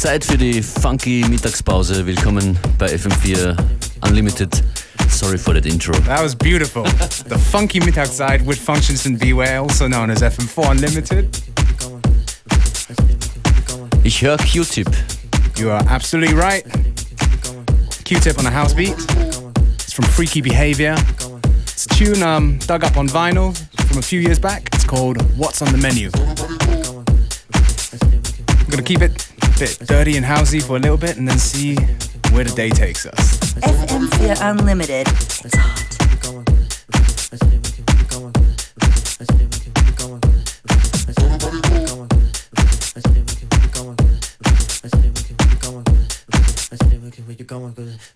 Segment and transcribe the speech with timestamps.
[0.00, 2.06] Zeit für die funky Mittagspause.
[2.06, 3.54] Willkommen bei FM4
[4.06, 4.62] Unlimited.
[5.10, 5.92] Sorry for that intro.
[6.06, 6.84] That was beautiful.
[7.28, 11.28] the funky Mittagszeit with Functions in Beware, also known as FM4 Unlimited.
[14.02, 14.88] Ich höre Q-Tip.
[15.58, 16.64] You are absolutely right.
[18.04, 18.96] Q-Tip on a house beat.
[19.74, 20.96] It's from Freaky Behavior.
[21.64, 23.54] It's a tune um, dug up on vinyl
[23.86, 24.70] from a few years back.
[24.72, 26.08] It's called What's on the Menu.
[28.48, 29.29] I'm gonna keep it
[29.60, 31.74] bit dirty and housey for a little bit and then see
[32.32, 33.38] where the day takes us.
[33.60, 35.06] FM4 Unlimited.
[35.06, 35.90] It's hot.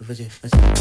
[0.06, 0.64] Give me that stuff.
[0.64, 0.73] Give it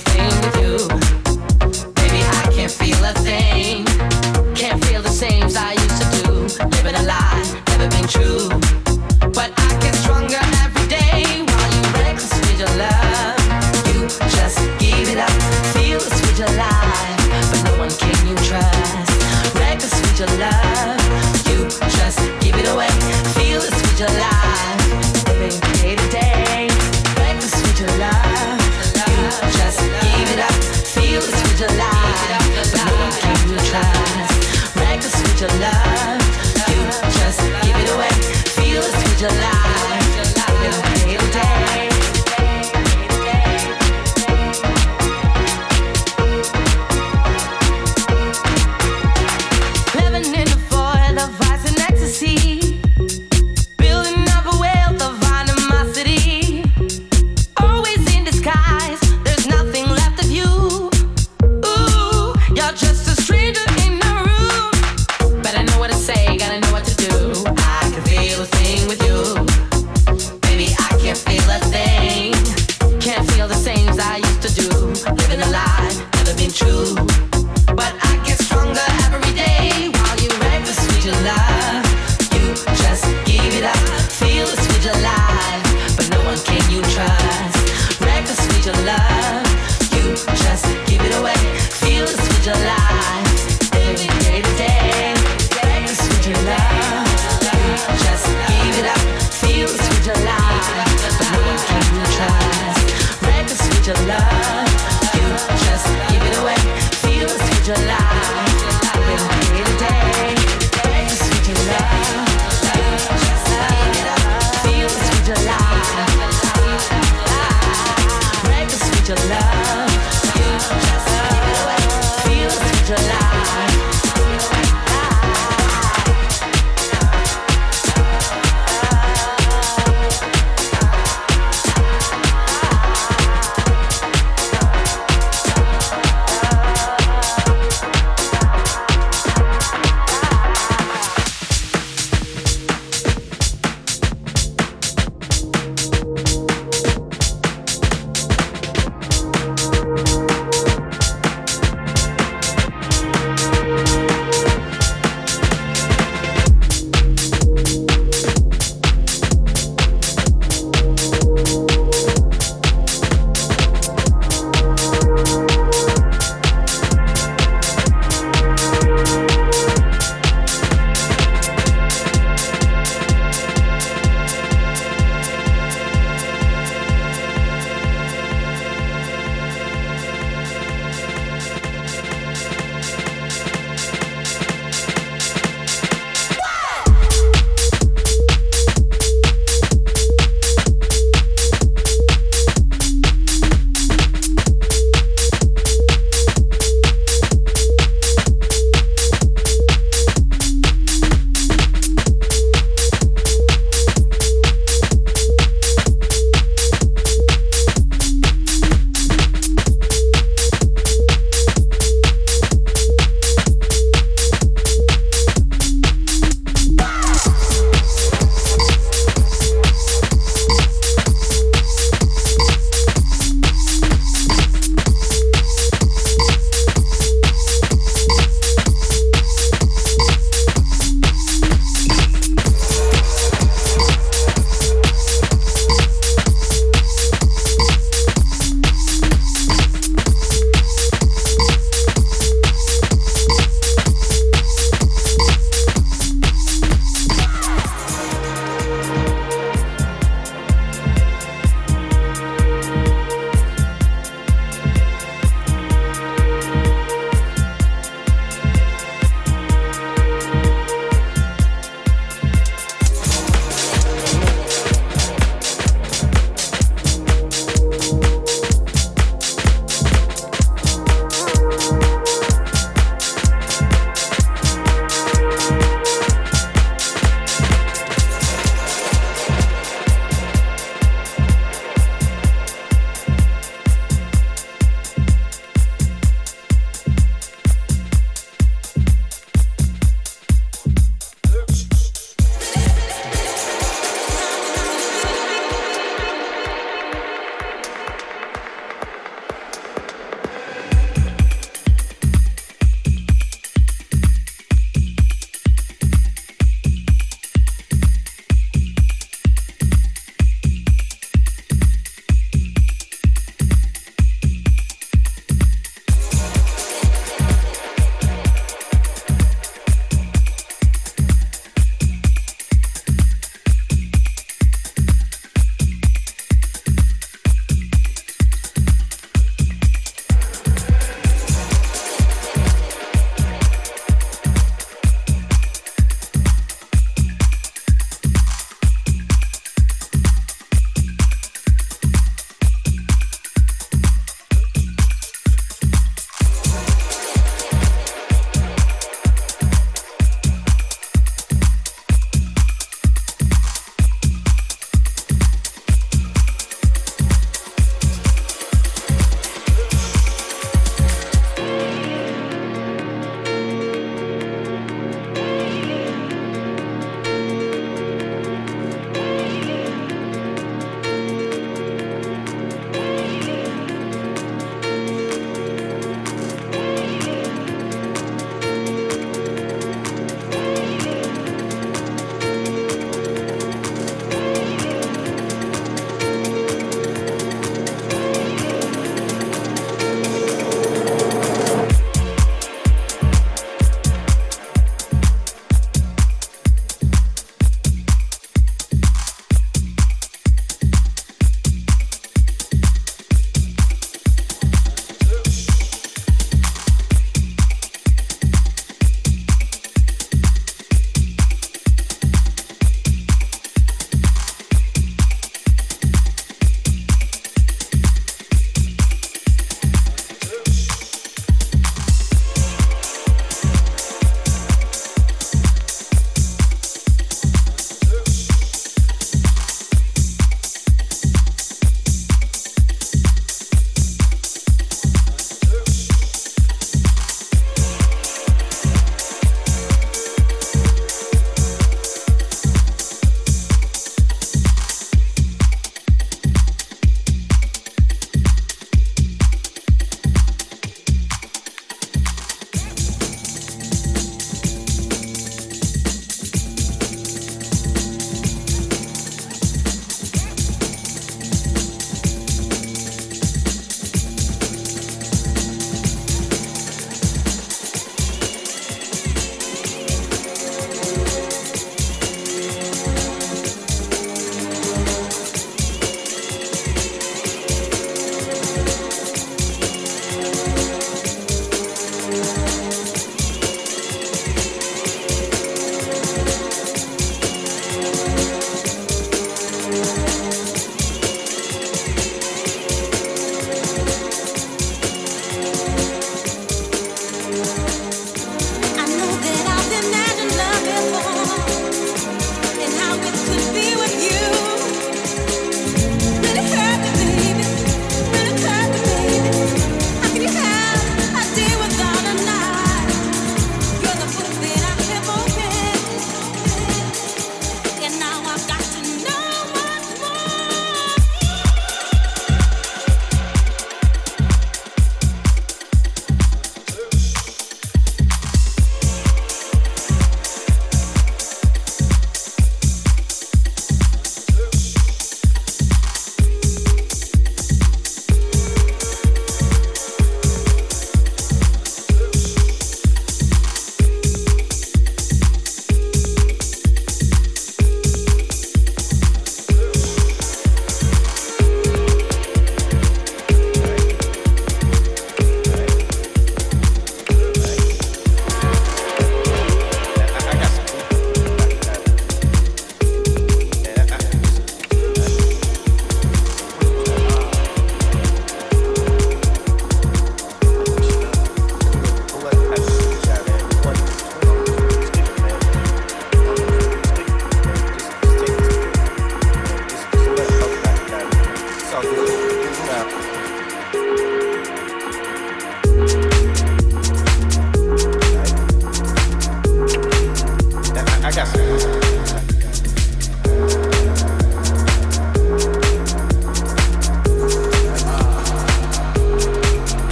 [0.00, 0.49] thing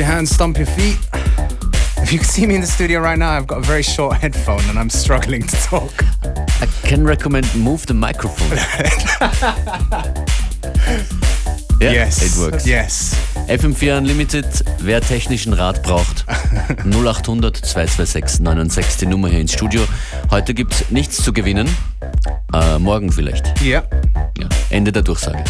[0.00, 0.98] your hands, stomp your feet.
[1.98, 4.16] If you can see me in the studio right now, I've got a very short
[4.16, 5.92] headphone and I'm struggling to talk.
[6.62, 8.56] I can recommend move the microphone.
[11.80, 12.22] yeah, yes.
[12.22, 12.66] it works.
[12.66, 13.14] Yes.
[13.46, 14.46] FM4 Unlimited,
[14.80, 16.24] wer technischen Rat braucht,
[16.86, 19.82] 0800 226 996 die Nummer hier ins Studio.
[20.30, 21.68] Heute gibt's nichts zu gewinnen,
[22.54, 23.60] äh, morgen vielleicht.
[23.62, 23.84] Yeah.
[24.38, 25.44] Ja, Ende der Durchsage.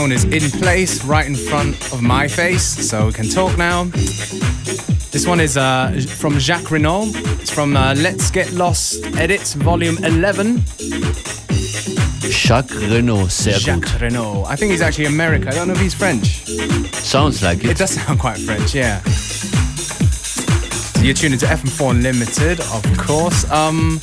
[0.00, 3.84] Microphone is in place right in front of my face, so we can talk now.
[5.12, 7.10] This one is uh, from Jacques Renault.
[7.40, 10.62] It's from uh, Let's Get Lost Edits, Volume 11.
[12.30, 14.00] Jacques Renault, sehr Jacques gut.
[14.00, 14.44] Renault.
[14.46, 15.48] I think he's actually American.
[15.48, 16.46] I don't know if he's French.
[16.94, 17.76] Sounds like It it.
[17.76, 19.00] does sound quite French, yeah.
[19.02, 23.44] So you're tuned into FM4 Unlimited, of course.
[23.50, 24.00] Um,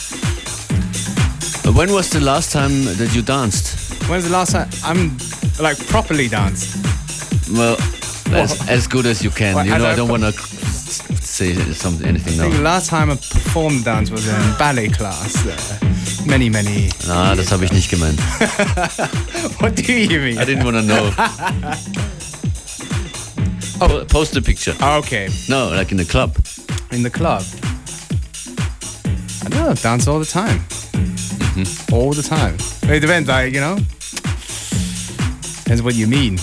[1.75, 3.85] When was the last time that you danced?
[4.09, 5.17] when's the last time I'm
[5.59, 6.75] like properly danced?
[7.51, 7.77] Well,
[8.33, 9.55] as, as good as you can.
[9.55, 12.89] Well, you know, I I don't want to say something, anything I think the last
[12.89, 15.45] time I performed dance was in ballet class.
[15.45, 15.55] Uh,
[16.25, 16.89] many, many.
[17.07, 18.19] Na, das habe ich nicht gemeint.
[19.61, 20.37] What do you mean?
[20.37, 21.11] I didn't want to know.
[23.81, 24.75] oh, post a picture.
[24.81, 26.35] Okay, No, like in the club.
[26.91, 27.43] in the club.
[29.45, 30.59] I don't know, dance all the time.
[30.59, 31.93] Mm-hmm.
[31.93, 32.55] All the time.
[32.91, 33.77] It depends, like, you know?
[35.67, 36.39] Depends what you mean.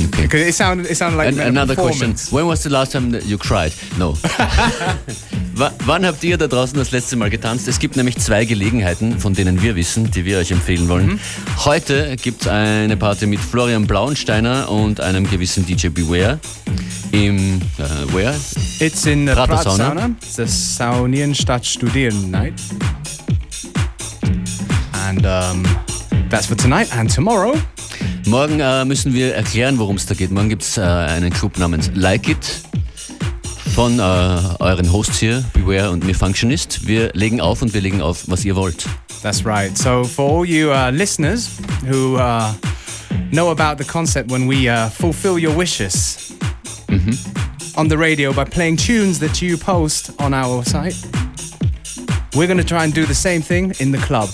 [0.00, 0.22] Okay.
[0.22, 2.14] Because it sounded, it sounded like An another question.
[2.30, 3.70] When was the last time that you cried?
[3.98, 4.12] No.
[5.56, 7.68] Wa- Wann habt ihr da draußen das letzte Mal getanzt?
[7.68, 11.06] Es gibt nämlich zwei Gelegenheiten, von denen wir wissen, die wir euch empfehlen wollen.
[11.06, 11.20] Mhm.
[11.66, 16.40] Heute gibt es eine Party mit Florian Blauensteiner und einem gewissen DJ Beware
[17.10, 18.34] im äh, Where?
[18.80, 19.88] It's in the Prater Prater Sauna.
[19.88, 20.16] Sauna.
[20.22, 22.54] It's the Saunienstadt Studieren night.
[25.06, 25.62] And um,
[26.30, 27.52] that's for tonight and tomorrow.
[28.26, 30.30] Morgen äh, müssen wir erklären, worum es da geht.
[30.30, 32.62] Morgen gibt es äh, einen Club namens Like It
[33.74, 36.86] von äh, euren Hosts hier, Beware und Me Functionist.
[36.86, 38.86] Wir legen auf und wir legen auf, was ihr wollt.
[39.22, 39.76] That's right.
[39.76, 41.50] So for all you uh, listeners
[41.88, 42.52] who uh,
[43.32, 46.32] know about the concept when we uh, fulfill your wishes
[47.76, 50.96] on the radio by playing tunes that you post on our site,
[52.34, 54.28] we're going to try and do the same thing in the club.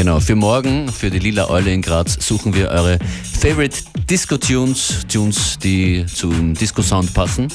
[0.00, 2.98] Genau, für morgen, für die Lila Eule in Graz, suchen wir eure
[3.38, 7.48] Favorite Disco-Tunes, Tunes, die zum Disco-Sound passen.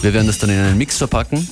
[0.00, 1.50] Wir werden das dann in einen Mix verpacken.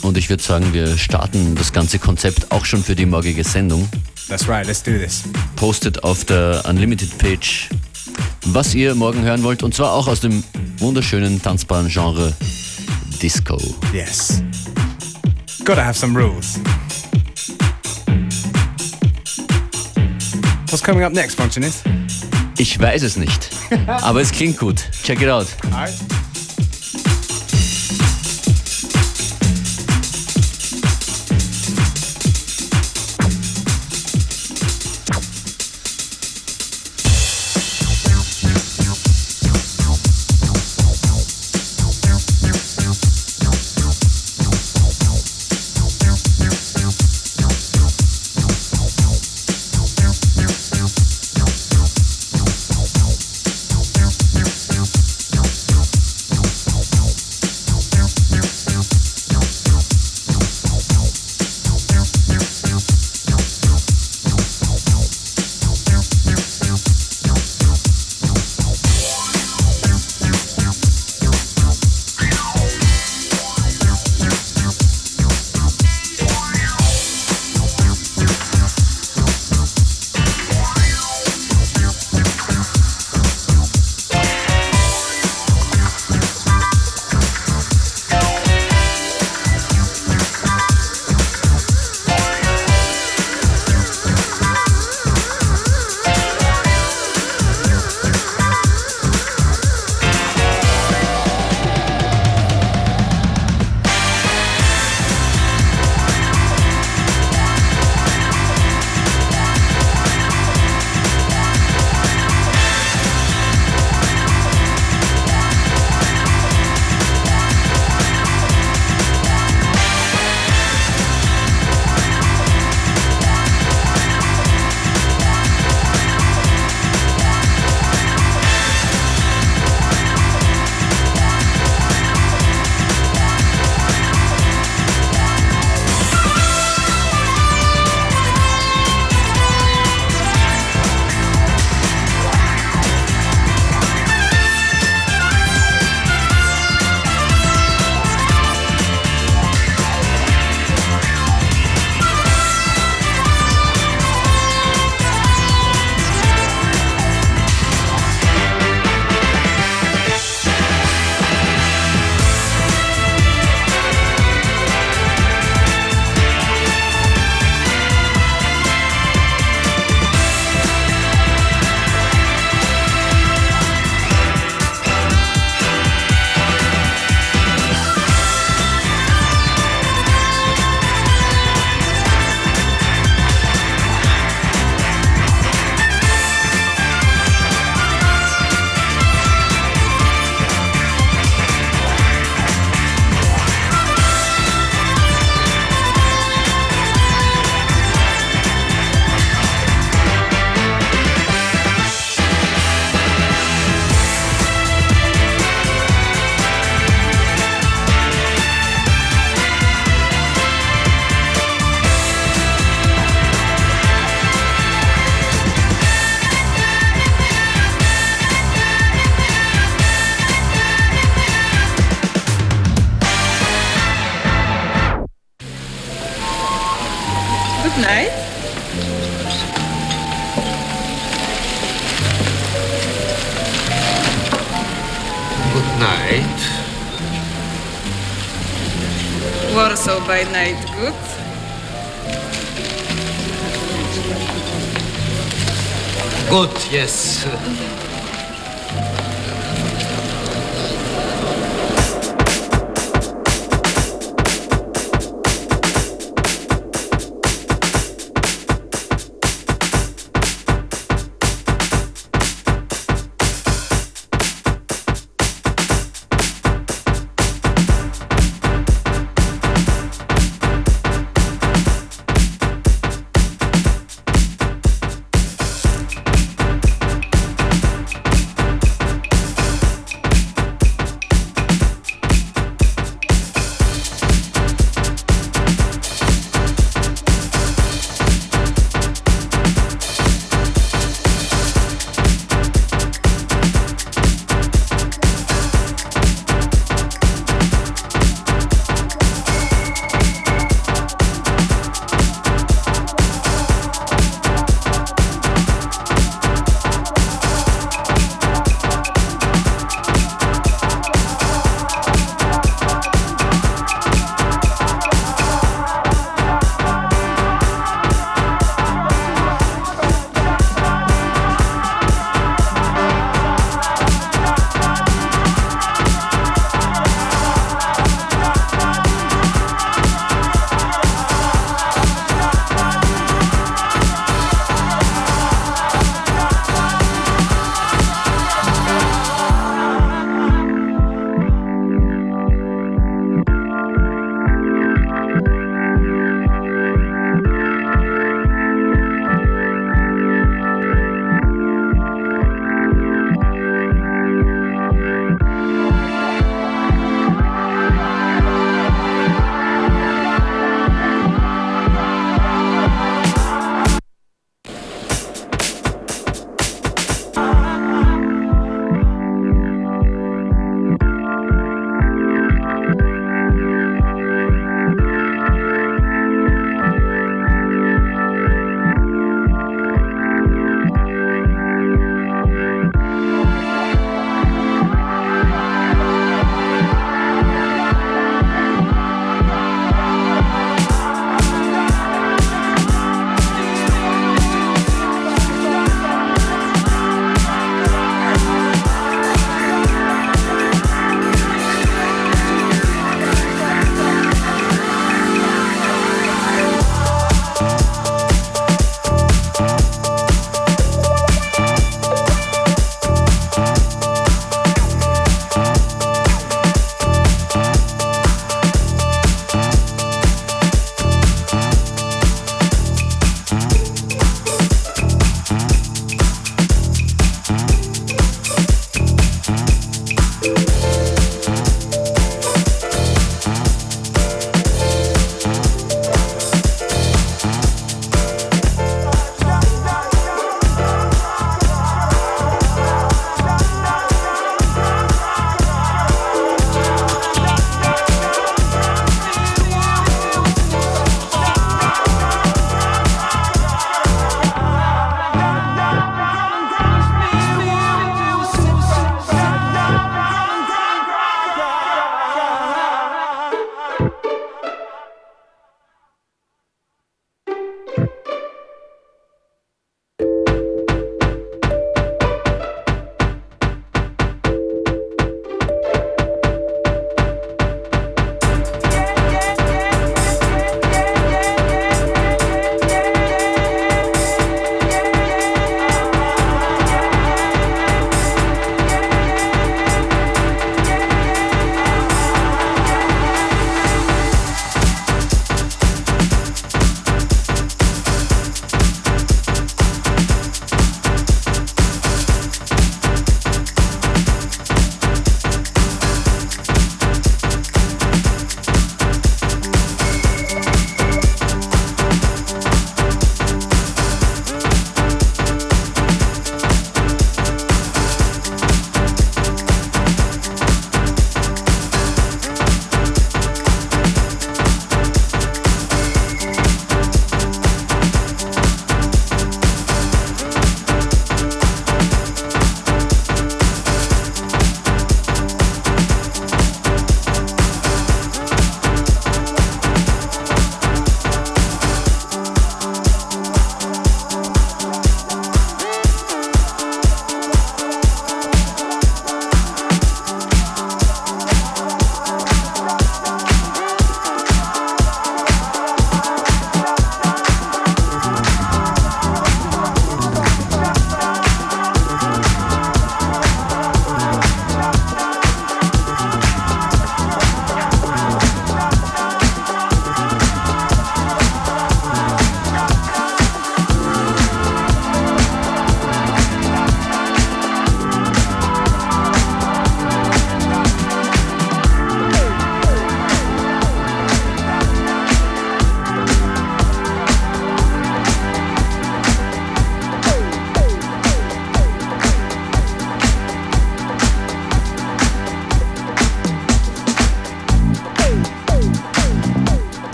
[0.00, 3.86] Und ich würde sagen, wir starten das ganze Konzept auch schon für die morgige Sendung.
[4.28, 4.66] That's right.
[4.66, 5.24] Let's do this.
[5.56, 7.68] Postet auf der Unlimited-Page,
[8.46, 9.62] was ihr morgen hören wollt.
[9.62, 10.42] Und zwar auch aus dem
[10.78, 12.32] wunderschönen, tanzbaren Genre
[13.20, 13.60] Disco.
[13.92, 14.42] Yes.
[15.66, 16.58] Gotta have some rules.
[20.74, 21.84] What's coming up next, Functionist?
[22.58, 23.48] Ich weiß es nicht.
[23.86, 24.82] Aber es klingt gut.
[25.04, 25.46] Check it out.
[25.70, 25.94] Alright.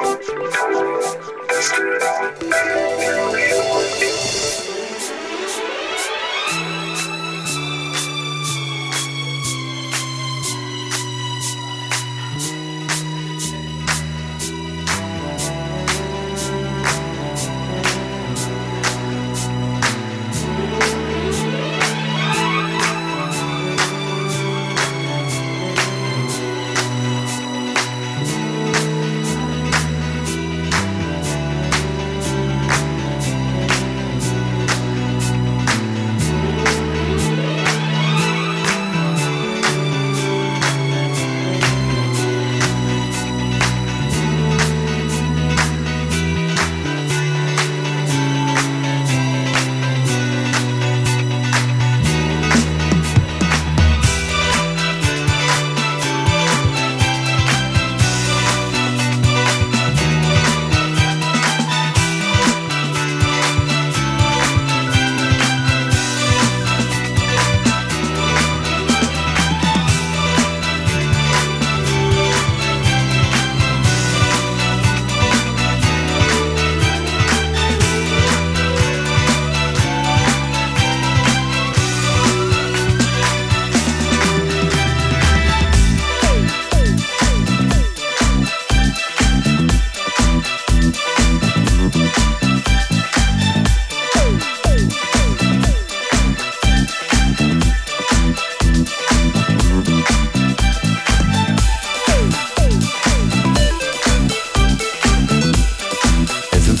[0.00, 0.22] Thank
[2.76, 2.87] you.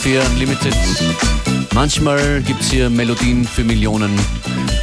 [0.08, 0.74] FM4 Unlimited.
[1.74, 4.18] Manchmal gibt es hier Melodien für Millionen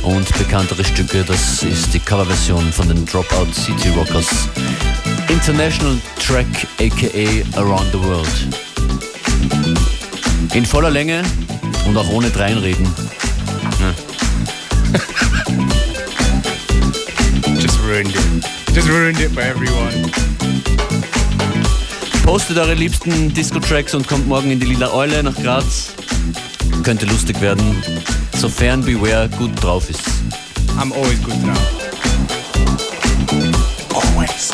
[0.03, 1.23] und bekanntere Stücke.
[1.23, 4.47] Das ist die Coverversion von den Dropout City Rockers.
[5.29, 6.45] International Track
[6.79, 8.47] aka Around the World.
[10.53, 11.23] In voller Länge
[11.87, 12.85] und auch ohne dreinreden.
[17.59, 18.15] Just ruined it.
[18.75, 20.34] Just ruined it for everyone.
[22.25, 25.93] Postet eure liebsten Disco-Tracks und kommt morgen in die Lila Eule nach Graz.
[26.83, 27.63] Könnte lustig werden,
[28.35, 30.01] sofern Beware gut drauf ist.
[30.79, 31.53] I'm always good now.
[33.93, 34.51] Always.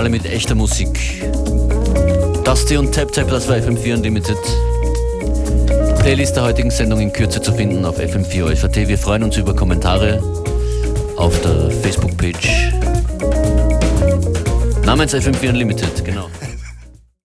[0.00, 0.98] Finale mit echter Musik.
[2.42, 4.38] Dusty und Tap Tap, das war FM4 Unlimited.
[5.98, 8.88] Playlist der heutigen Sendung in Kürze zu finden auf FM4 OFAT.
[8.88, 10.22] Wir freuen uns über Kommentare
[11.16, 12.72] auf der Facebook-Page
[14.86, 16.29] namens FM4 Unlimited, genau.